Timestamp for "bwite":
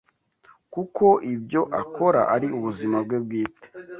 3.25-3.67